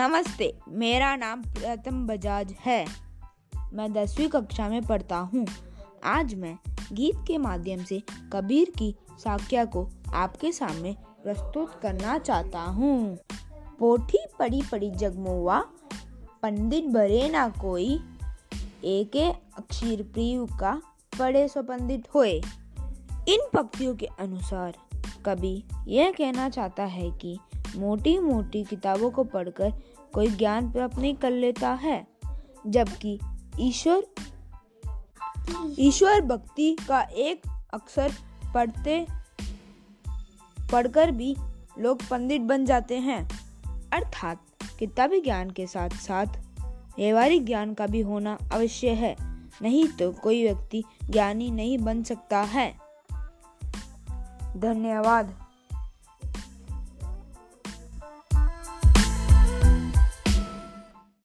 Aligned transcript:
नमस्ते, 0.00 0.58
मेरा 0.68 1.16
नाम 1.16 1.42
प्रथम 1.42 2.06
बजाज 2.06 2.54
है। 2.60 2.86
मैं 3.72 3.92
दसवीं 3.92 4.28
कक्षा 4.28 4.68
में 4.68 4.82
पढ़ता 4.82 5.16
हूँ। 5.16 5.46
आज 6.04 6.34
मैं 6.34 6.58
गीत 6.92 7.24
के 7.28 7.38
माध्यम 7.38 7.84
से 7.84 8.02
कबीर 8.32 8.72
की 8.78 8.94
साख्या 9.18 9.64
को 9.64 9.90
आपके 10.14 10.52
सामने 10.52 10.96
प्रस्तुत 11.24 11.80
करना 11.82 12.18
चाहता 12.18 12.60
हूँ। 12.60 13.18
पोठी 13.78 14.18
पड़ी 14.38 14.62
पड़ी 14.72 14.90
जगमुआ 14.90 15.60
पंडित 16.42 16.84
भरे 16.84 17.28
ना 17.28 17.48
कोई। 17.48 18.00
एक 18.84 19.40
अक्षर 19.58 20.02
प्रियु 20.02 20.46
का 20.46 20.82
पढ़े 21.18 21.48
सो 21.48 21.62
पंडित 21.62 22.14
होए। 22.14 22.32
इन 23.28 23.48
पंक्तियों 23.54 23.96
के 23.96 24.06
अनुसार 24.06 24.78
कवि 25.24 25.62
यह 25.88 26.10
कहना 26.10 26.48
चाहता 26.48 26.84
है 26.84 27.10
कि 27.10 27.38
मोटी 27.76 28.18
मोटी 28.18 28.64
किताबों 28.64 29.10
को 29.10 29.24
पढ़कर 29.24 29.72
कोई 30.14 30.26
ज्ञान 30.26 30.70
प्राप्त 30.72 30.98
नहीं 30.98 31.14
कर 31.14 31.30
लेता 31.30 31.72
है, 31.72 32.06
जबकि 32.66 33.18
ईश्वर 33.60 34.02
ईश्वर 35.78 36.20
भक्ति 36.20 36.76
का 36.88 37.00
एक 37.00 37.42
अक्षर 37.74 38.12
पढ़ते, 38.54 39.06
पढ़कर 40.72 41.10
भी 41.10 41.36
लोग 41.78 42.02
पंडित 42.08 42.42
बन 42.42 42.64
जाते 42.64 42.98
हैं। 42.98 43.28
अर्थात 43.92 44.40
किताबी 44.78 45.20
ज्ञान 45.20 45.50
के 45.50 45.66
साथ 45.66 45.90
साथ 45.90 46.26
व्यवहारिक 46.96 47.44
ज्ञान 47.44 47.74
का 47.74 47.86
भी 47.86 48.00
होना 48.00 48.38
अवश्य 48.52 48.90
है, 48.90 49.16
नहीं 49.62 49.88
तो 49.88 50.12
कोई 50.12 50.42
व्यक्ति 50.42 50.84
ज्ञानी 51.10 51.50
नहीं 51.50 51.78
बन 51.78 52.02
सकता 52.02 52.38
है। 52.38 52.78
धन्यवाद। 54.56 55.47